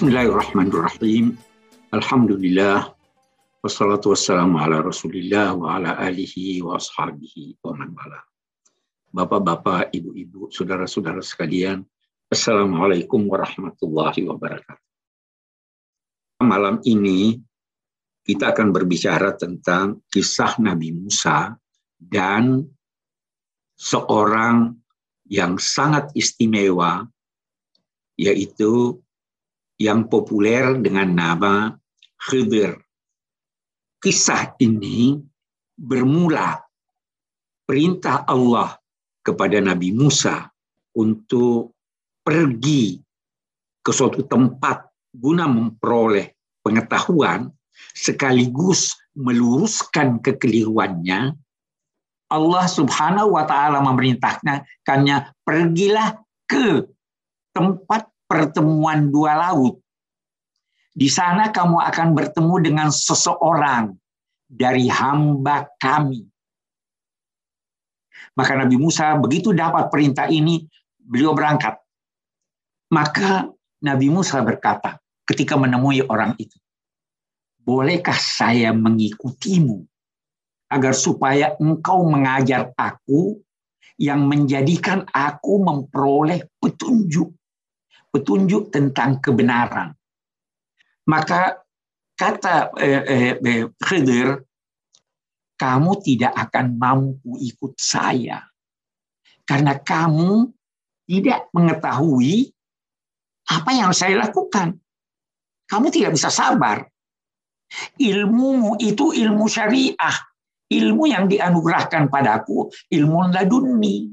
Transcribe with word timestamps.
Bismillahirrahmanirrahim. 0.00 1.36
Alhamdulillah. 1.92 2.88
Wassalatu 3.60 4.16
wassalamu 4.16 4.56
ala 4.56 4.80
rasulillah 4.80 5.52
wa 5.52 5.76
ala 5.76 5.92
alihi 6.00 6.64
wa 6.64 6.80
ashabihi 6.80 7.60
wa 7.60 7.76
man 7.76 7.92
wala. 7.92 8.24
Bapak-bapak, 9.12 9.92
ibu-ibu, 9.92 10.48
saudara-saudara 10.48 11.20
sekalian, 11.20 11.84
Assalamualaikum 12.32 13.28
warahmatullahi 13.28 14.24
wabarakatuh. 14.24 14.88
Malam 16.48 16.80
ini 16.88 17.36
kita 18.24 18.56
akan 18.56 18.72
berbicara 18.72 19.36
tentang 19.36 20.00
kisah 20.08 20.56
Nabi 20.64 20.96
Musa 20.96 21.52
dan 22.00 22.64
seorang 23.76 24.80
yang 25.28 25.60
sangat 25.60 26.08
istimewa, 26.16 27.04
yaitu 28.16 28.96
yang 29.80 30.12
populer 30.12 30.76
dengan 30.76 31.08
nama 31.08 31.72
Khidir. 32.20 32.76
Kisah 33.96 34.52
ini 34.60 35.16
bermula 35.72 36.60
perintah 37.64 38.28
Allah 38.28 38.76
kepada 39.24 39.56
Nabi 39.56 39.96
Musa 39.96 40.52
untuk 40.92 41.72
pergi 42.20 43.00
ke 43.80 43.90
suatu 43.92 44.20
tempat 44.28 44.84
guna 45.16 45.48
memperoleh 45.48 46.28
pengetahuan 46.60 47.48
sekaligus 47.96 49.00
meluruskan 49.16 50.20
kekeliruannya. 50.20 51.32
Allah 52.30 52.66
Subhanahu 52.68 53.34
wa 53.34 53.48
taala 53.48 53.80
memerintahkannya 53.80 55.16
pergilah 55.42 56.20
ke 56.44 56.84
tempat 57.56 58.06
pertemuan 58.30 59.10
dua 59.10 59.34
laut 59.34 59.82
di 60.90 61.06
sana 61.06 61.54
kamu 61.54 61.78
akan 61.80 62.08
bertemu 62.12 62.54
dengan 62.60 62.88
seseorang 62.90 63.94
dari 64.50 64.90
hamba 64.90 65.70
kami. 65.78 66.26
Maka 68.34 68.52
Nabi 68.58 68.76
Musa 68.76 69.14
begitu 69.16 69.54
dapat 69.54 69.86
perintah 69.88 70.26
ini, 70.26 70.66
beliau 70.98 71.32
berangkat. 71.32 71.78
Maka 72.90 73.46
Nabi 73.86 74.10
Musa 74.10 74.42
berkata 74.42 74.98
ketika 75.24 75.54
menemui 75.54 76.02
orang 76.04 76.34
itu, 76.36 76.58
bolehkah 77.62 78.18
saya 78.18 78.74
mengikutimu 78.74 79.86
agar 80.70 80.94
supaya 80.94 81.54
engkau 81.62 82.04
mengajar 82.06 82.74
aku 82.74 83.38
yang 83.96 84.26
menjadikan 84.26 85.06
aku 85.14 85.62
memperoleh 85.62 86.44
petunjuk 86.58 87.30
petunjuk 88.10 88.74
tentang 88.74 89.22
kebenaran 89.22 89.94
maka 91.10 91.66
kata 92.14 92.70
eh, 92.78 93.02
eh, 93.02 93.34
eh, 93.40 93.64
Khidir, 93.82 94.38
kamu 95.58 95.92
tidak 96.06 96.32
akan 96.36 96.66
mampu 96.78 97.34
ikut 97.42 97.74
saya. 97.74 98.46
Karena 99.42 99.74
kamu 99.74 100.46
tidak 101.10 101.50
mengetahui 101.50 102.54
apa 103.50 103.70
yang 103.74 103.90
saya 103.90 104.22
lakukan. 104.22 104.78
Kamu 105.66 105.90
tidak 105.90 106.14
bisa 106.14 106.30
sabar. 106.30 106.86
Ilmumu 107.98 108.78
itu 108.78 109.10
ilmu 109.10 109.50
syariah. 109.50 110.16
Ilmu 110.70 111.10
yang 111.10 111.26
dianugerahkan 111.26 112.06
padaku, 112.06 112.70
ilmu 112.94 113.34
laduni. 113.34 114.06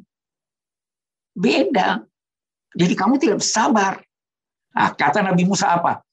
Beda. 1.37 2.01
Jadi 2.77 2.93
kamu 2.93 3.17
tidak 3.17 3.41
sabar. 3.41 3.97
Nah, 4.77 4.93
kata 4.93 5.25
Nabi 5.25 5.49
Musa 5.49 5.73
apa? 5.73 6.05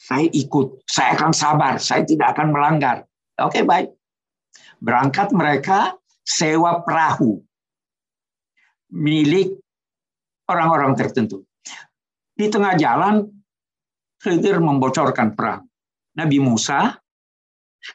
saya 0.00 0.26
ikut, 0.32 0.88
saya 0.88 1.12
akan 1.12 1.32
sabar, 1.36 1.76
saya 1.76 2.08
tidak 2.08 2.32
akan 2.32 2.56
melanggar. 2.56 3.04
Oke, 3.36 3.60
baik. 3.60 3.92
Berangkat 4.80 5.28
mereka 5.36 5.92
sewa 6.24 6.80
perahu 6.80 7.44
milik 8.96 9.60
orang-orang 10.48 10.96
tertentu. 10.96 11.44
Di 12.32 12.48
tengah 12.48 12.80
jalan, 12.80 13.28
Khidir 14.24 14.56
membocorkan 14.56 15.36
perahu. 15.36 15.68
Nabi 16.16 16.40
Musa 16.40 16.96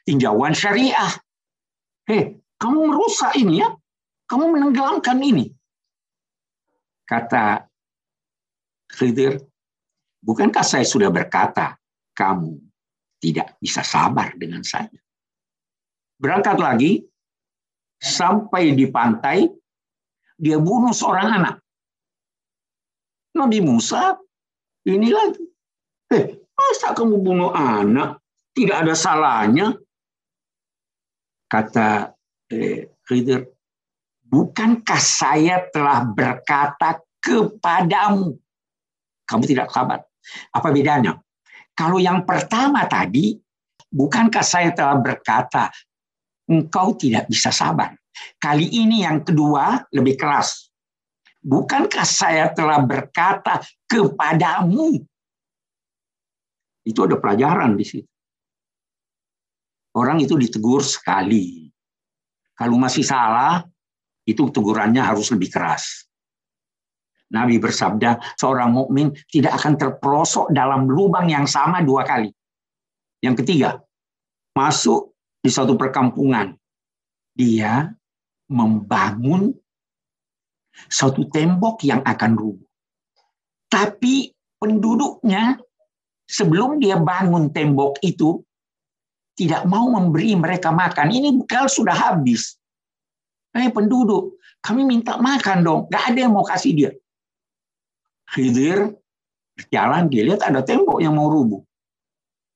tinjauan 0.06 0.54
syariah. 0.54 1.10
Hei, 2.06 2.38
kamu 2.62 2.94
merusak 2.94 3.34
ini 3.34 3.66
ya. 3.66 3.74
Kamu 4.30 4.54
menenggelamkan 4.54 5.22
ini. 5.26 5.50
Kata 7.06 7.62
Khidir, 8.90 9.38
bukankah 10.26 10.66
saya 10.66 10.86
sudah 10.86 11.14
berkata 11.14 11.78
kamu 12.18 12.58
tidak 13.22 13.58
bisa 13.62 13.86
sabar 13.86 14.34
dengan 14.38 14.66
saya. 14.66 14.94
Berangkat 16.18 16.58
lagi, 16.58 17.02
sampai 18.02 18.74
di 18.74 18.86
pantai, 18.90 19.50
dia 20.38 20.58
bunuh 20.60 20.94
seorang 20.94 21.30
anak. 21.42 21.56
Nabi 23.36 23.60
Musa, 23.60 24.16
ini 24.88 25.10
lagi. 25.12 25.44
Eh, 26.14 26.26
masa 26.56 26.96
kamu 26.96 27.20
bunuh 27.20 27.52
anak? 27.52 28.22
Tidak 28.56 28.78
ada 28.86 28.96
salahnya. 28.96 29.76
Kata 31.50 32.16
eh, 32.48 32.96
Khidir, 33.04 33.55
bukankah 34.30 35.02
saya 35.02 35.66
telah 35.70 36.06
berkata 36.06 37.02
kepadamu, 37.22 38.38
kamu 39.26 39.44
tidak 39.50 39.70
sabar. 39.74 40.02
Apa 40.54 40.70
bedanya? 40.74 41.18
Kalau 41.76 42.00
yang 42.00 42.24
pertama 42.24 42.86
tadi, 42.88 43.36
bukankah 43.90 44.46
saya 44.46 44.72
telah 44.72 44.98
berkata, 45.02 45.70
engkau 46.50 46.94
tidak 46.96 47.26
bisa 47.28 47.50
sabar. 47.50 47.94
Kali 48.40 48.72
ini 48.72 49.04
yang 49.04 49.26
kedua 49.26 49.84
lebih 49.92 50.16
keras. 50.16 50.72
Bukankah 51.46 52.08
saya 52.08 52.50
telah 52.56 52.82
berkata 52.82 53.62
kepadamu? 53.86 54.98
Itu 56.86 57.06
ada 57.06 57.18
pelajaran 57.18 57.78
di 57.78 57.86
situ. 57.86 58.10
Orang 59.96 60.20
itu 60.20 60.36
ditegur 60.36 60.82
sekali. 60.84 61.70
Kalau 62.56 62.80
masih 62.80 63.04
salah, 63.04 63.64
itu 64.26 64.50
tegurannya 64.50 65.02
harus 65.02 65.30
lebih 65.32 65.54
keras. 65.54 66.10
Nabi 67.34 67.58
bersabda, 67.58 68.38
seorang 68.38 68.74
mukmin 68.74 69.10
tidak 69.30 69.58
akan 69.62 69.74
terperosok 69.78 70.54
dalam 70.54 70.86
lubang 70.86 71.30
yang 71.30 71.50
sama 71.50 71.82
dua 71.82 72.06
kali. 72.06 72.30
Yang 73.22 73.42
ketiga, 73.42 73.82
masuk 74.54 75.14
di 75.42 75.50
suatu 75.50 75.74
perkampungan. 75.74 76.54
Dia 77.34 77.90
membangun 78.50 79.50
suatu 80.86 81.26
tembok 81.30 81.82
yang 81.82 82.06
akan 82.06 82.32
rubuh. 82.38 82.70
Tapi 83.66 84.30
penduduknya 84.62 85.58
sebelum 86.30 86.78
dia 86.78 87.02
bangun 87.02 87.50
tembok 87.50 88.00
itu 88.06 88.40
tidak 89.36 89.68
mau 89.68 89.92
memberi 89.92 90.38
mereka 90.38 90.72
makan. 90.72 91.12
Ini 91.12 91.30
bekal 91.44 91.68
sudah 91.68 91.94
habis. 91.94 92.56
Eh 93.56 93.72
penduduk, 93.72 94.36
kami 94.60 94.84
minta 94.84 95.16
makan 95.16 95.64
dong. 95.64 95.82
Gak 95.88 96.12
ada 96.12 96.20
yang 96.28 96.36
mau 96.36 96.44
kasih 96.44 96.76
dia. 96.76 96.92
Khidir 98.28 98.92
jalan, 99.72 100.12
dia 100.12 100.28
lihat 100.28 100.44
ada 100.44 100.60
tembok 100.60 101.00
yang 101.00 101.16
mau 101.16 101.32
rubuh. 101.32 101.64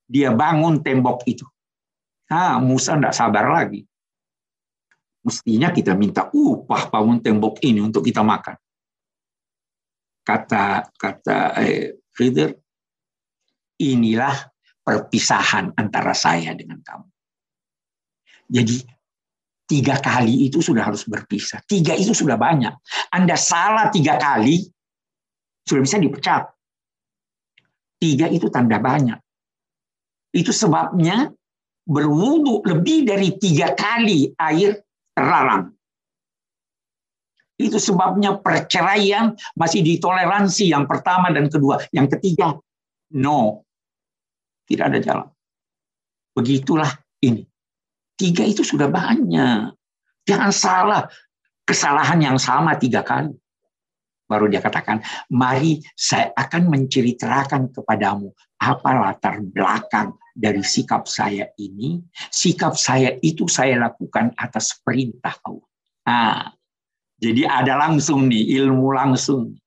Dia 0.10 0.36
bangun 0.36 0.84
tembok 0.84 1.24
itu. 1.24 1.48
Ah, 2.28 2.60
Musa 2.60 3.00
tidak 3.00 3.16
sabar 3.16 3.48
lagi. 3.48 3.88
Mestinya 5.24 5.72
kita 5.72 5.96
minta 5.96 6.28
upah 6.28 6.92
bangun 6.92 7.24
tembok 7.24 7.64
ini 7.64 7.80
untuk 7.80 8.04
kita 8.04 8.20
makan. 8.20 8.60
Kata 10.28 10.90
kata 11.00 11.38
eh, 11.64 12.04
Khidir, 12.12 12.52
inilah 13.80 14.36
perpisahan 14.84 15.72
antara 15.80 16.12
saya 16.12 16.52
dengan 16.58 16.84
kamu. 16.84 17.08
Jadi 18.50 18.99
tiga 19.70 20.02
kali 20.02 20.50
itu 20.50 20.66
sudah 20.66 20.90
harus 20.90 21.06
berpisah. 21.06 21.62
Tiga 21.70 21.94
itu 21.94 22.18
sudah 22.18 22.36
banyak. 22.42 22.74
Anda 23.14 23.38
salah 23.38 23.94
tiga 23.94 24.18
kali, 24.18 24.66
sudah 25.62 25.82
bisa 25.86 26.02
dipecat. 26.02 26.50
Tiga 28.02 28.26
itu 28.34 28.50
tanda 28.50 28.82
banyak. 28.82 29.22
Itu 30.34 30.50
sebabnya 30.50 31.30
berwudu 31.86 32.66
lebih 32.66 33.06
dari 33.06 33.38
tiga 33.38 33.78
kali 33.78 34.34
air 34.34 34.82
terlarang. 35.14 35.70
Itu 37.60 37.76
sebabnya 37.76 38.40
perceraian 38.40 39.36
masih 39.54 39.84
ditoleransi 39.84 40.72
yang 40.72 40.88
pertama 40.88 41.30
dan 41.30 41.52
kedua. 41.52 41.78
Yang 41.92 42.18
ketiga, 42.18 42.56
no. 43.20 43.68
Tidak 44.64 44.86
ada 44.86 44.98
jalan. 45.04 45.28
Begitulah 46.34 46.88
ini. 47.20 47.44
Tiga 48.20 48.44
itu 48.44 48.68
sudah 48.68 48.92
banyak. 48.92 49.72
Jangan 50.28 50.52
salah. 50.52 51.04
Kesalahan 51.64 52.20
yang 52.20 52.36
sama 52.36 52.76
tiga 52.76 53.00
kali. 53.00 53.32
Baru 54.30 54.46
dia 54.46 54.62
katakan, 54.62 55.02
mari 55.32 55.82
saya 55.98 56.30
akan 56.38 56.70
menceritakan 56.70 57.74
kepadamu 57.74 58.30
apa 58.62 58.90
latar 58.94 59.42
belakang 59.42 60.14
dari 60.36 60.62
sikap 60.62 61.08
saya 61.10 61.50
ini. 61.58 61.98
Sikap 62.30 62.78
saya 62.78 63.18
itu 63.26 63.50
saya 63.50 63.80
lakukan 63.80 64.36
atas 64.38 64.78
perintah 64.86 65.34
Allah. 65.48 65.70
Nah, 66.06 66.38
jadi 67.18 67.50
ada 67.50 67.74
langsung 67.80 68.30
nih, 68.30 68.60
ilmu 68.62 68.94
langsung. 68.94 69.58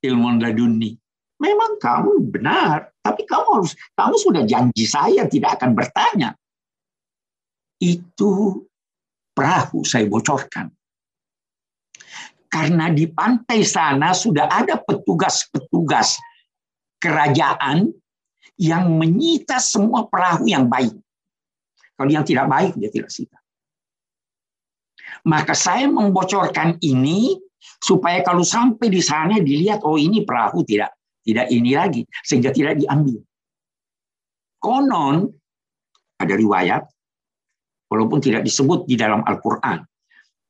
Ilmu 0.00 0.40
laduni. 0.40 0.96
Memang 1.42 1.78
kamu 1.82 2.32
benar, 2.32 2.94
tapi 3.02 3.26
kamu 3.26 3.60
harus, 3.60 3.74
kamu 3.98 4.14
sudah 4.18 4.42
janji 4.46 4.86
saya 4.86 5.26
tidak 5.26 5.58
akan 5.58 5.74
bertanya. 5.74 6.38
Itu 7.82 8.62
perahu 9.34 9.82
saya 9.82 10.06
bocorkan 10.06 10.70
karena 12.52 12.92
di 12.92 13.08
pantai 13.08 13.64
sana 13.64 14.12
sudah 14.12 14.44
ada 14.44 14.76
petugas-petugas 14.76 16.20
kerajaan 17.00 17.88
yang 18.60 18.92
menyita 19.00 19.56
semua 19.56 20.04
perahu 20.04 20.44
yang 20.44 20.68
baik. 20.68 20.92
Kalau 21.96 22.10
yang 22.12 22.28
tidak 22.28 22.52
baik, 22.52 22.76
dia 22.76 22.92
tidak 22.92 23.08
sita. 23.08 23.40
Maka 25.24 25.56
saya 25.56 25.88
membocorkan 25.88 26.76
ini 26.84 27.40
supaya 27.80 28.20
kalau 28.20 28.44
sampai 28.44 28.92
di 28.92 29.00
sana 29.00 29.40
dilihat, 29.40 29.80
oh 29.80 29.96
ini 29.96 30.20
perahu 30.20 30.60
tidak 30.60 30.92
tidak 31.24 31.48
ini 31.48 31.72
lagi, 31.72 32.02
sehingga 32.26 32.52
tidak 32.52 32.82
diambil. 32.82 33.22
Konon 34.60 35.30
ada 36.20 36.34
riwayat, 36.36 36.84
walaupun 37.92 38.24
tidak 38.24 38.48
disebut 38.48 38.88
di 38.88 38.96
dalam 38.96 39.20
Al-Quran, 39.28 39.84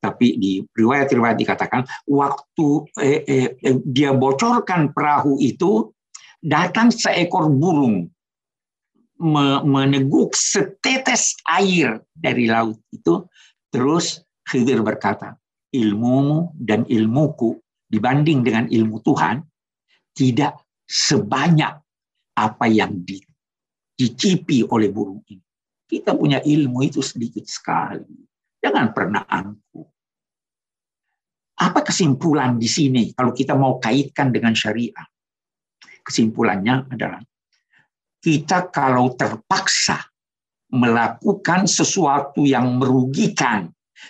tapi 0.03 0.35
di 0.35 0.59
riwayat-riwayat 0.63 1.39
dikatakan 1.39 1.87
waktu 2.11 2.67
eh, 2.99 3.23
eh, 3.23 3.47
eh, 3.55 3.77
dia 3.87 4.11
bocorkan 4.11 4.91
perahu 4.91 5.39
itu 5.43 5.91
datang 6.43 6.91
seekor 6.91 7.47
burung 7.47 8.07
meneguk 9.63 10.35
setetes 10.35 11.39
air 11.47 12.03
dari 12.11 12.51
laut 12.51 12.75
itu. 12.91 13.23
Terus 13.71 14.19
Khidir 14.43 14.83
berkata 14.83 15.39
ilmumu 15.71 16.51
dan 16.59 16.83
ilmuku 16.83 17.55
dibanding 17.87 18.43
dengan 18.43 18.67
ilmu 18.67 18.99
Tuhan 18.99 19.39
tidak 20.11 20.59
sebanyak 20.83 21.79
apa 22.35 22.65
yang 22.67 22.99
dicicipi 23.07 24.67
oleh 24.67 24.91
burung 24.91 25.23
ini 25.31 25.52
kita 25.87 26.15
punya 26.17 26.39
ilmu 26.41 26.83
itu 26.85 27.03
sedikit 27.03 27.45
sekali 27.45 28.25
jangan 28.63 28.91
pernah 28.95 29.23
angkuh 29.27 29.93
apa 31.63 31.79
kesimpulan 31.85 32.57
di 32.57 32.65
sini 32.65 33.13
kalau 33.13 33.31
kita 33.31 33.53
mau 33.53 33.77
kaitkan 33.77 34.33
dengan 34.33 34.57
syariah? 34.57 35.05
Kesimpulannya 36.03 36.91
adalah 36.91 37.21
kita 38.19 38.67
kalau 38.73 39.15
terpaksa 39.15 40.01
melakukan 40.73 41.69
sesuatu 41.69 42.43
yang 42.43 42.81
merugikan 42.81 43.69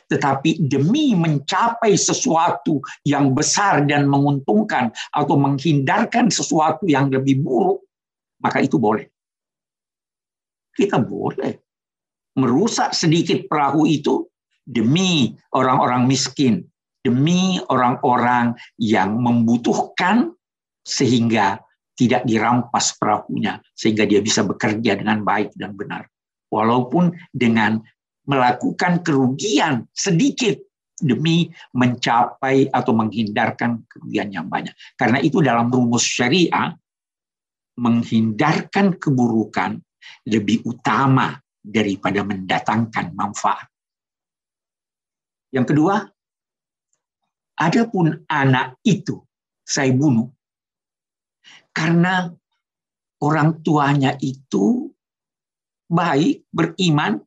tetapi 0.09 0.65
demi 0.65 1.13
mencapai 1.13 1.93
sesuatu 1.93 2.81
yang 3.05 3.35
besar 3.37 3.85
dan 3.85 4.09
menguntungkan 4.09 4.89
atau 5.13 5.37
menghindarkan 5.37 6.33
sesuatu 6.33 6.89
yang 6.89 7.13
lebih 7.13 7.45
buruk, 7.45 7.85
maka 8.41 8.65
itu 8.65 8.81
boleh. 8.81 9.05
Kita 10.73 10.97
boleh 10.97 11.62
merusak 12.37 12.95
sedikit 12.97 13.45
perahu 13.45 13.85
itu 13.85 14.25
demi 14.63 15.35
orang-orang 15.53 16.07
miskin, 16.07 16.63
demi 17.03 17.59
orang-orang 17.69 18.55
yang 18.79 19.19
membutuhkan 19.19 20.33
sehingga 20.83 21.59
tidak 21.93 22.25
dirampas 22.25 22.97
perahunya 22.97 23.61
sehingga 23.77 24.09
dia 24.09 24.19
bisa 24.19 24.41
bekerja 24.41 24.97
dengan 24.97 25.21
baik 25.21 25.53
dan 25.53 25.77
benar. 25.77 26.09
Walaupun 26.49 27.13
dengan 27.33 27.81
melakukan 28.25 29.03
kerugian 29.03 29.85
sedikit 29.93 30.57
demi 31.03 31.51
mencapai 31.75 32.71
atau 32.71 32.95
menghindarkan 32.95 33.83
kerugian 33.89 34.31
yang 34.31 34.47
banyak. 34.47 34.71
Karena 34.95 35.19
itu 35.19 35.43
dalam 35.43 35.67
rumus 35.67 36.05
syariah 36.05 36.71
menghindarkan 37.75 38.95
keburukan 39.01 39.81
lebih 40.29 40.61
utama 40.63 41.35
daripada 41.63 42.21
mendatangkan 42.27 43.15
manfaat 43.15 43.65
yang 45.55 45.63
kedua 45.63 46.03
Adapun 47.53 48.25
anak 48.27 48.81
itu 48.81 49.21
saya 49.61 49.93
bunuh 49.93 50.25
karena 51.69 52.33
orang 53.23 53.63
tuanya 53.63 54.17
itu 54.19 54.91
baik, 55.87 56.49
beriman, 56.49 57.21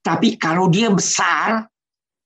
tapi 0.00 0.40
kalau 0.40 0.72
dia 0.72 0.88
besar, 0.88 1.68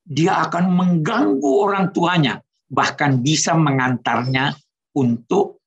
dia 0.07 0.41
akan 0.47 0.73
mengganggu 0.73 1.53
orang 1.61 1.91
tuanya, 1.91 2.39
bahkan 2.71 3.19
bisa 3.19 3.53
mengantarnya 3.59 4.55
untuk 4.95 5.63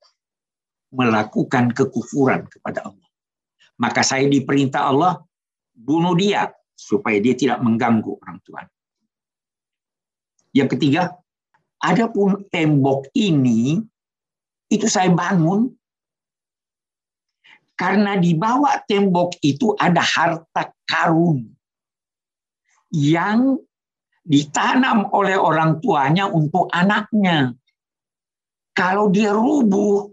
melakukan 0.94 1.74
kekufuran 1.75 2.48
kepada 2.48 2.88
Allah. 2.88 3.10
Maka 3.81 4.06
saya 4.06 4.30
diperintah 4.30 4.88
Allah, 4.88 5.19
bunuh 5.74 6.16
dia, 6.16 6.50
supaya 6.74 7.18
dia 7.20 7.34
tidak 7.38 7.60
mengganggu 7.62 8.18
orang 8.22 8.38
tua. 8.46 8.62
Yang 10.54 10.78
ketiga, 10.78 11.18
Adapun 11.84 12.48
tembok 12.48 13.12
ini 13.12 13.75
itu 14.72 14.88
saya 14.88 15.12
bangun 15.12 15.68
karena 17.75 18.16
di 18.16 18.31
bawah 18.40 18.80
tembok 18.88 19.36
itu 19.44 19.75
ada 19.75 20.00
harta 20.00 20.72
karun 20.88 21.44
yang 22.88 23.60
ditanam 24.24 25.12
oleh 25.12 25.36
orang 25.36 25.84
tuanya 25.84 26.31
untuk 26.31 26.72
anaknya. 26.72 27.52
Kalau 28.72 29.12
dia 29.12 29.36
rubuh, 29.36 30.08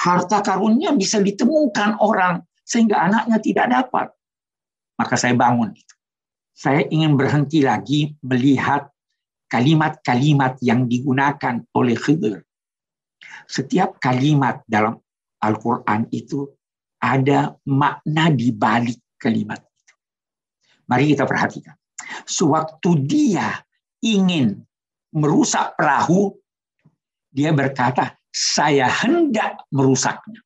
harta 0.00 0.40
karunnya 0.40 0.96
bisa 0.96 1.20
ditemukan 1.20 2.00
orang 2.00 2.40
sehingga 2.64 3.04
anaknya 3.04 3.36
tidak 3.44 3.66
dapat. 3.68 4.06
Maka 4.94 5.14
saya 5.18 5.34
bangun. 5.34 5.74
Saya 6.54 6.86
ingin 6.86 7.18
berhenti 7.18 7.66
lagi 7.66 8.14
melihat 8.22 8.86
kalimat-kalimat 9.50 10.58
yang 10.62 10.86
digunakan 10.86 11.62
oleh 11.74 11.98
Khidir. 11.98 12.46
Setiap 13.50 13.98
kalimat 13.98 14.62
dalam 14.70 14.98
Al-Quran 15.42 16.08
itu 16.14 16.46
ada 17.02 17.52
makna 17.68 18.32
di 18.32 18.54
balik 18.54 18.96
kalimat 19.20 19.60
itu. 19.60 19.94
Mari 20.88 21.12
kita 21.12 21.28
perhatikan. 21.28 21.76
Sewaktu 22.24 22.90
dia 23.04 23.60
ingin 24.00 24.64
merusak 25.12 25.76
perahu, 25.76 26.34
dia 27.28 27.52
berkata, 27.52 28.16
saya 28.34 28.90
hendak 28.90 29.62
merusaknya. 29.70 30.42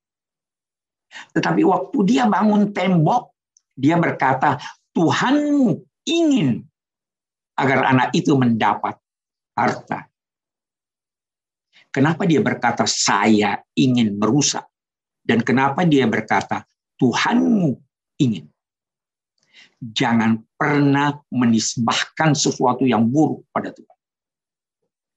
Tetapi 1.32 1.64
waktu 1.64 1.98
dia 2.04 2.28
bangun 2.28 2.70
tembok, 2.74 3.32
dia 3.78 3.94
berkata, 3.94 4.58
Tuhanmu 4.90 5.78
ingin 6.02 6.66
agar 7.54 7.94
anak 7.94 8.10
itu 8.10 8.34
mendapat 8.34 8.98
harta. 9.54 10.10
Kenapa 11.94 12.26
dia 12.26 12.42
berkata 12.42 12.82
saya 12.90 13.62
ingin 13.78 14.18
merusak? 14.18 14.66
Dan 15.22 15.46
kenapa 15.46 15.86
dia 15.86 16.10
berkata 16.10 16.66
Tuhanmu 16.98 17.70
ingin? 18.18 18.50
Jangan 19.78 20.42
pernah 20.58 21.14
menisbahkan 21.30 22.34
sesuatu 22.34 22.82
yang 22.82 23.06
buruk 23.06 23.46
pada 23.54 23.70
Tuhan. 23.70 23.98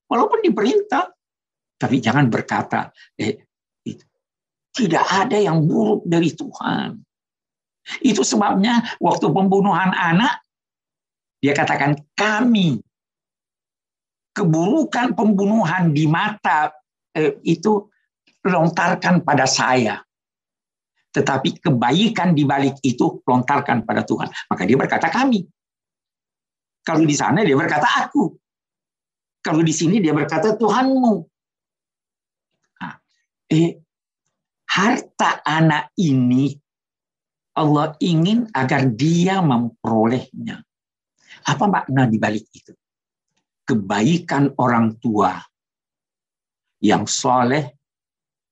Walaupun 0.05 0.45
diperintah, 0.45 1.09
tapi 1.81 1.97
jangan 1.97 2.29
berkata, 2.29 2.93
eh, 3.17 3.41
itu. 3.81 4.05
tidak 4.69 5.01
ada 5.09 5.41
yang 5.41 5.65
buruk 5.65 6.05
dari 6.05 6.29
Tuhan. 6.29 7.01
Itu 8.01 8.21
sebabnya 8.21 8.97
waktu 9.01 9.29
pembunuhan 9.33 9.91
anak, 9.91 10.45
dia 11.41 11.57
katakan 11.57 11.97
kami 12.13 12.77
keburukan 14.31 15.17
pembunuhan 15.17 15.91
di 15.91 16.05
mata 16.07 16.71
eh, 17.17 17.41
itu 17.43 17.89
lontarkan 18.45 19.25
pada 19.25 19.49
saya. 19.49 19.99
Tetapi 21.11 21.59
kebaikan 21.59 22.31
di 22.31 22.47
balik 22.47 22.79
itu 22.87 23.19
lontarkan 23.27 23.83
pada 23.83 24.07
Tuhan. 24.07 24.31
Maka 24.47 24.63
dia 24.63 24.79
berkata 24.79 25.11
kami. 25.11 25.43
Kalau 26.81 27.03
di 27.03 27.13
sana 27.13 27.43
dia 27.43 27.57
berkata 27.57 28.07
aku. 28.07 28.31
Kalau 29.43 29.59
di 29.65 29.73
sini 29.75 29.99
dia 29.99 30.15
berkata 30.15 30.55
Tuhanmu. 30.55 31.13
Nah, 32.79 32.95
eh, 33.51 33.81
harta 34.71 35.43
anak 35.43 35.91
ini 35.99 36.55
Allah 37.57 37.99
ingin 37.99 38.47
agar 38.55 38.87
dia 38.95 39.43
memperolehnya. 39.43 40.63
Apa 41.47 41.65
makna 41.67 42.07
di 42.07 42.15
balik 42.21 42.47
itu? 42.53 42.71
Kebaikan 43.67 44.55
orang 44.55 44.95
tua 44.99 45.35
yang 46.81 47.05
soleh 47.05 47.75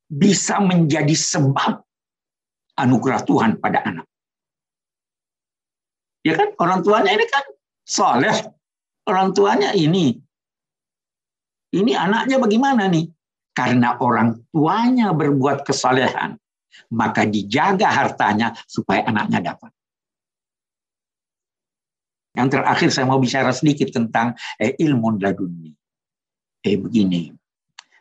bisa 0.10 0.60
menjadi 0.60 1.14
sebab 1.14 1.80
anugerah 2.80 3.22
Tuhan 3.24 3.52
pada 3.60 3.84
anak. 3.84 4.08
Ya 6.24 6.36
kan 6.36 6.52
orang 6.60 6.84
tuanya 6.84 7.12
ini 7.16 7.26
kan 7.28 7.46
soleh. 7.88 8.36
Orang 9.08 9.34
tuanya 9.34 9.74
ini. 9.74 10.18
Ini 11.70 11.92
anaknya 11.98 12.38
bagaimana 12.38 12.90
nih? 12.90 13.10
Karena 13.54 13.98
orang 13.98 14.38
tuanya 14.54 15.14
berbuat 15.14 15.66
kesalehan, 15.66 16.38
maka 16.94 17.26
dijaga 17.26 17.90
hartanya 17.90 18.54
supaya 18.66 19.06
anaknya 19.08 19.54
dapat. 19.54 19.72
Yang 22.38 22.50
terakhir 22.56 22.90
saya 22.94 23.06
mau 23.10 23.20
bicara 23.20 23.52
sedikit 23.52 23.90
tentang 23.90 24.38
eh, 24.62 24.78
ilmu 24.78 25.18
laduni. 25.20 25.74
Eh 26.60 26.76
begini, 26.76 27.32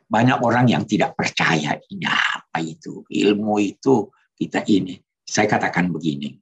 banyak 0.08 0.38
orang 0.42 0.66
yang 0.70 0.82
tidak 0.88 1.14
percaya 1.14 1.78
ini 1.78 2.06
apa 2.06 2.58
itu 2.58 3.06
ilmu 3.06 3.54
itu 3.62 4.10
kita 4.34 4.62
ini. 4.66 4.98
Saya 5.28 5.44
katakan 5.44 5.92
begini, 5.92 6.32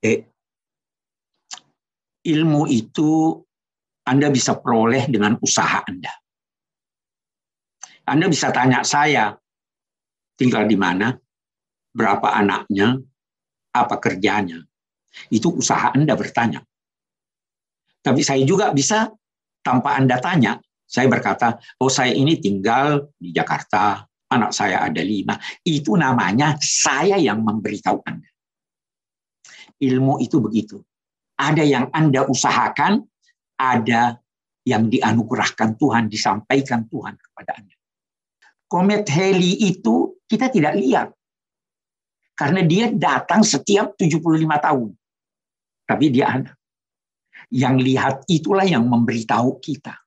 eh, 0.00 0.24
ilmu 2.24 2.64
itu 2.68 3.36
Anda 4.08 4.32
bisa 4.32 4.56
peroleh 4.56 5.06
dengan 5.12 5.36
usaha 5.44 5.84
Anda. 5.84 6.12
Anda 8.08 8.26
bisa 8.26 8.50
tanya 8.50 8.80
saya, 8.82 9.36
tinggal 10.40 10.64
di 10.64 10.80
mana, 10.80 11.12
berapa 11.92 12.32
anaknya, 12.32 12.96
apa 13.76 14.00
kerjanya. 14.00 14.64
Itu 15.28 15.52
usaha 15.52 15.92
Anda 15.92 16.16
bertanya. 16.16 16.64
Tapi 18.00 18.24
saya 18.24 18.40
juga 18.48 18.72
bisa 18.72 19.12
tanpa 19.60 20.00
Anda 20.00 20.16
tanya, 20.16 20.56
saya 20.88 21.12
berkata, 21.12 21.60
oh 21.84 21.92
saya 21.92 22.16
ini 22.16 22.40
tinggal 22.40 23.12
di 23.20 23.36
Jakarta, 23.36 24.00
anak 24.32 24.56
saya 24.56 24.80
ada 24.80 25.04
lima. 25.04 25.36
Itu 25.60 26.00
namanya 26.00 26.56
saya 26.64 27.20
yang 27.20 27.44
memberitahu 27.44 28.00
Anda. 28.08 28.30
Ilmu 29.76 30.24
itu 30.24 30.40
begitu. 30.40 30.80
Ada 31.36 31.64
yang 31.64 31.92
Anda 31.92 32.24
usahakan, 32.24 33.04
ada 33.60 34.16
yang 34.64 34.88
dianugerahkan 34.88 35.76
Tuhan, 35.76 36.08
disampaikan 36.08 36.88
Tuhan 36.88 37.16
kepada 37.16 37.60
Anda. 37.60 37.79
Komet 38.70 39.10
Heli 39.10 39.66
itu 39.66 40.14
kita 40.30 40.46
tidak 40.46 40.78
lihat. 40.78 41.10
Karena 42.38 42.62
dia 42.62 42.88
datang 42.88 43.42
setiap 43.42 43.98
75 43.98 44.22
tahun. 44.46 44.94
Tapi 45.90 46.06
dia 46.08 46.26
ada. 46.38 46.52
Yang 47.50 47.76
lihat 47.82 48.14
itulah 48.30 48.62
yang 48.62 48.86
memberitahu 48.86 49.58
kita. 49.58 49.98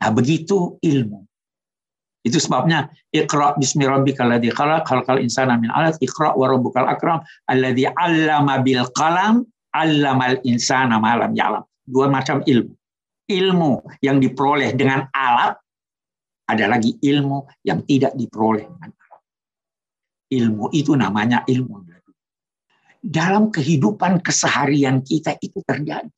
Nah, 0.00 0.10
begitu 0.16 0.80
ilmu. 0.80 1.28
Itu 2.24 2.40
sebabnya 2.40 2.88
Iqra 3.12 3.54
bismi 3.60 3.84
rabbikal 3.86 4.32
ladzi 4.32 4.50
khalaq 4.50 4.88
khalaqal 4.88 5.20
insana 5.22 5.54
min 5.60 5.70
'alaq 5.70 6.00
Iqra 6.02 6.34
wa 6.34 6.50
rabbukal 6.50 6.88
akram 6.88 7.22
alladzi 7.46 7.86
'allama 7.86 8.58
bil 8.64 8.84
qalam 8.96 9.46
allamal 9.76 10.40
insana 10.42 10.98
malam 10.98 11.36
ya'lam. 11.36 11.62
Dua 11.86 12.08
macam 12.10 12.40
ilmu. 12.44 12.72
Ilmu 13.28 13.72
yang 14.00 14.24
diperoleh 14.24 14.72
dengan 14.72 15.04
alat, 15.12 15.17
ada 16.48 16.64
lagi 16.64 16.96
ilmu 16.96 17.44
yang 17.62 17.84
tidak 17.84 18.16
diperoleh 18.16 18.64
dengan 18.64 18.90
alat. 18.90 19.22
Ilmu 20.32 20.64
itu 20.72 20.92
namanya 20.96 21.44
ilmu 21.44 21.88
dalam 23.02 23.54
kehidupan 23.54 24.20
keseharian 24.20 25.00
kita 25.06 25.38
itu 25.38 25.62
terjadi. 25.62 26.10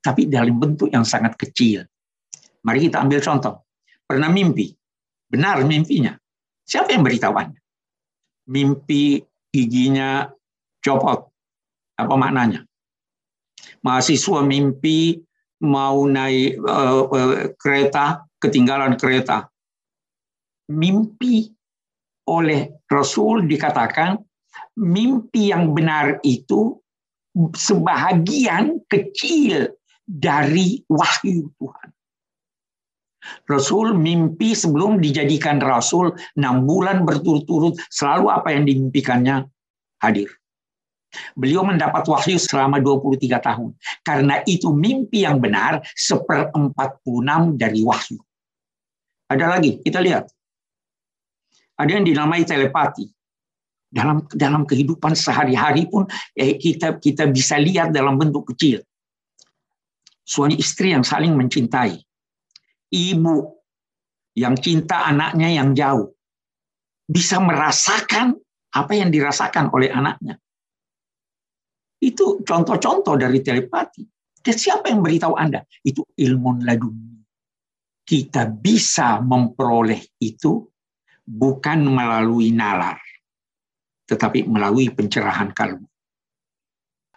Tapi 0.00 0.30
dalam 0.30 0.62
bentuk 0.62 0.88
yang 0.94 1.02
sangat 1.02 1.34
kecil. 1.34 1.82
Mari 2.62 2.86
kita 2.86 3.02
ambil 3.02 3.18
contoh. 3.18 3.66
Pernah 4.06 4.30
mimpi. 4.30 4.70
Benar 5.26 5.66
mimpinya. 5.66 6.14
Siapa 6.62 6.94
yang 6.94 7.02
beritahu 7.02 7.34
Anda? 7.34 7.58
Mimpi 8.46 9.18
giginya 9.50 10.30
copot. 10.78 11.26
Apa 11.98 12.14
maknanya? 12.14 12.62
Mahasiswa 13.82 14.46
mimpi 14.46 15.18
mau 15.66 16.06
naik 16.06 16.62
uh, 16.62 17.02
uh, 17.10 17.34
kereta, 17.58 18.22
ketinggalan 18.46 18.94
kereta. 18.94 19.50
Mimpi 20.70 21.50
oleh 22.26 22.82
Rasul 22.90 23.46
dikatakan 23.46 24.18
mimpi 24.78 25.54
yang 25.54 25.74
benar 25.74 26.18
itu 26.26 26.78
sebahagian 27.54 28.82
kecil 28.88 29.70
dari 30.06 30.80
wahyu 30.88 31.50
Tuhan. 31.60 31.88
Rasul 33.50 33.98
mimpi 33.98 34.54
sebelum 34.54 35.02
dijadikan 35.02 35.58
rasul 35.58 36.14
enam 36.38 36.62
bulan 36.62 37.02
berturut-turut 37.02 37.74
selalu 37.90 38.30
apa 38.30 38.54
yang 38.54 38.70
dimimpikannya 38.70 39.50
hadir. 39.98 40.30
Beliau 41.34 41.66
mendapat 41.66 42.06
wahyu 42.06 42.38
selama 42.38 42.78
23 42.78 43.40
tahun. 43.42 43.74
Karena 44.06 44.42
itu 44.46 44.70
mimpi 44.70 45.26
yang 45.26 45.42
benar 45.42 45.82
seperempat 45.98 47.02
puluh 47.02 47.24
enam 47.26 47.58
dari 47.58 47.82
wahyu. 47.82 48.20
Ada 49.26 49.58
lagi, 49.58 49.82
kita 49.82 49.98
lihat. 49.98 50.30
Ada 51.76 51.90
yang 52.00 52.04
dinamai 52.06 52.46
telepati. 52.46 53.10
Dalam 53.86 54.26
dalam 54.34 54.66
kehidupan 54.66 55.14
sehari-hari 55.14 55.86
pun 55.86 56.04
eh, 56.34 56.58
kita 56.58 56.98
kita 56.98 57.30
bisa 57.30 57.56
lihat 57.56 57.94
dalam 57.94 58.18
bentuk 58.18 58.52
kecil. 58.52 58.82
Suami 60.26 60.58
istri 60.58 60.90
yang 60.90 61.06
saling 61.06 61.32
mencintai. 61.38 61.94
Ibu 62.90 63.36
yang 64.36 64.58
cinta 64.58 65.06
anaknya 65.06 65.48
yang 65.54 65.70
jauh. 65.72 66.12
Bisa 67.06 67.38
merasakan 67.38 68.34
apa 68.74 68.92
yang 68.98 69.14
dirasakan 69.14 69.70
oleh 69.70 69.88
anaknya 69.94 70.36
itu 72.06 72.44
contoh-contoh 72.44 73.16
dari 73.16 73.40
telepati. 73.40 74.04
Dan 74.44 74.54
siapa 74.54 74.92
yang 74.92 75.02
beritahu 75.02 75.34
Anda? 75.34 75.64
Itu 75.82 76.06
ilmu 76.14 76.62
laduni. 76.62 77.15
Kita 78.06 78.46
bisa 78.46 79.18
memperoleh 79.18 79.98
itu 80.22 80.62
bukan 81.26 81.82
melalui 81.90 82.54
nalar, 82.54 83.02
tetapi 84.06 84.46
melalui 84.46 84.94
pencerahan 84.94 85.50
kalbu. 85.50 85.82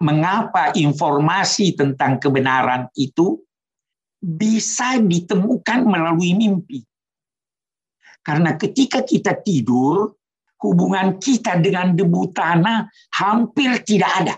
Mengapa 0.02 0.74
informasi 0.74 1.78
tentang 1.78 2.18
kebenaran 2.18 2.90
itu 2.98 3.38
bisa 4.18 4.98
ditemukan 4.98 5.86
melalui 5.86 6.34
mimpi? 6.34 6.82
Karena 8.26 8.58
ketika 8.58 9.06
kita 9.06 9.38
tidur, 9.46 10.18
hubungan 10.66 11.22
kita 11.22 11.62
dengan 11.62 11.94
debu 11.94 12.34
tanah 12.34 12.90
hampir 13.14 13.78
tidak 13.86 14.12
ada 14.26 14.36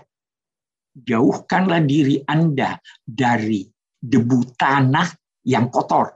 jauhkanlah 0.96 1.80
diri 1.84 2.20
Anda 2.28 2.76
dari 3.00 3.64
debu 3.96 4.56
tanah 4.56 5.08
yang 5.48 5.72
kotor. 5.72 6.12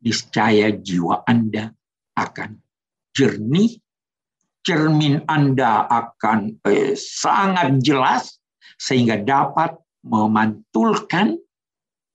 Niscaya 0.00 0.72
jiwa 0.72 1.28
Anda 1.28 1.68
akan 2.16 2.56
jernih, 3.12 3.76
cermin 4.64 5.24
Anda 5.28 5.84
akan 5.88 6.64
eh, 6.64 6.96
sangat 6.96 7.84
jelas, 7.84 8.40
sehingga 8.80 9.20
dapat 9.20 9.76
memantulkan 10.00 11.36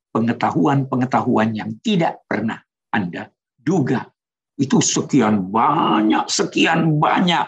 pengetahuan-pengetahuan 0.10 1.54
yang 1.54 1.78
tidak 1.86 2.26
pernah 2.26 2.58
Anda 2.90 3.30
duga. 3.62 4.10
Itu 4.56 4.80
sekian 4.80 5.52
banyak, 5.52 6.32
sekian 6.32 6.98
banyak. 6.98 7.46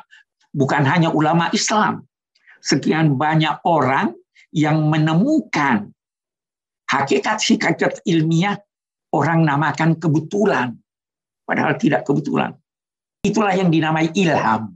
Bukan 0.52 0.84
hanya 0.84 1.10
ulama 1.14 1.48
Islam, 1.56 2.04
sekian 2.60 3.16
banyak 3.16 3.64
orang 3.64 4.12
yang 4.52 4.90
menemukan 4.92 5.94
hakikat-hakikat 6.92 8.04
ilmiah 8.04 8.60
orang 9.14 9.44
namakan 9.44 9.96
kebetulan. 9.96 10.76
Padahal 11.48 11.80
tidak 11.80 12.04
kebetulan. 12.04 12.52
Itulah 13.24 13.56
yang 13.56 13.72
dinamai 13.72 14.12
ilham. 14.16 14.76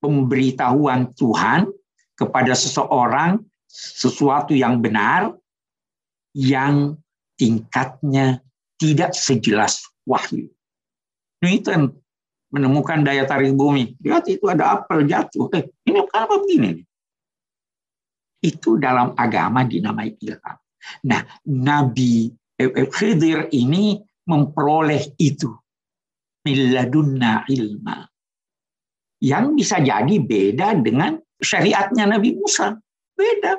Pemberitahuan 0.00 1.16
Tuhan 1.16 1.72
kepada 2.12 2.52
seseorang 2.52 3.40
sesuatu 3.64 4.52
yang 4.52 4.84
benar 4.84 5.32
yang 6.36 7.00
tingkatnya 7.40 8.44
tidak 8.76 9.16
sejelas 9.16 9.80
wahyu. 10.04 10.52
Newton 11.40 11.88
menemukan 12.52 13.00
daya 13.00 13.24
tarik 13.24 13.56
bumi. 13.56 13.96
Lihat 14.04 14.28
itu 14.28 14.44
ada 14.52 14.76
apel 14.76 15.08
jatuh. 15.08 15.48
Eh, 15.56 15.64
ini 15.88 16.04
kenapa 16.04 16.36
begini? 16.36 16.84
itu 18.44 18.76
dalam 18.76 19.16
agama 19.16 19.64
dinamai 19.64 20.12
ilham. 20.20 20.56
Nah, 21.08 21.24
Nabi 21.48 22.28
Khidir 22.62 23.50
ini 23.50 23.98
memperoleh 24.28 25.18
itu. 25.18 25.50
Miladunna 26.44 27.48
ilma. 27.48 28.04
Yang 29.24 29.46
bisa 29.56 29.80
jadi 29.80 30.14
beda 30.20 30.76
dengan 30.78 31.16
syariatnya 31.40 32.04
Nabi 32.04 32.36
Musa. 32.36 32.76
Beda. 33.16 33.58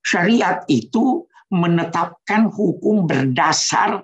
Syariat 0.00 0.64
itu 0.72 1.28
menetapkan 1.52 2.48
hukum 2.48 3.04
berdasar 3.04 4.00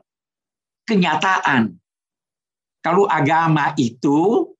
kenyataan. 0.84 1.72
Kalau 2.84 3.08
agama 3.08 3.72
itu 3.80 4.50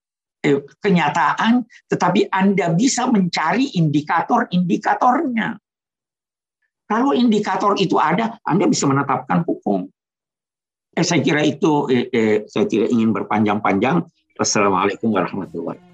eh, 0.43 0.63
kenyataan, 0.81 1.67
tetapi 1.91 2.31
Anda 2.33 2.73
bisa 2.73 3.07
mencari 3.07 3.77
indikator-indikatornya. 3.77 5.59
Kalau 6.87 7.11
indikator 7.11 7.75
itu 7.79 7.99
ada, 7.99 8.39
Anda 8.47 8.71
bisa 8.71 8.87
menetapkan 8.87 9.43
hukum. 9.43 9.91
Eh, 10.95 11.05
saya 11.05 11.21
kira 11.21 11.43
itu, 11.43 11.91
eh, 11.91 12.07
eh, 12.09 12.37
saya 12.47 12.65
tidak 12.71 12.95
ingin 12.95 13.11
berpanjang-panjang. 13.11 14.07
Wassalamualaikum 14.39 15.11
warahmatullahi 15.11 15.77
wabarakatuh. 15.77 15.86